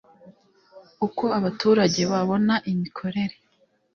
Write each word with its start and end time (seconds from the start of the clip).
Uko 1.05 1.23
abaturage 1.37 2.01
babona 2.11 2.53
imikorere 2.71 3.35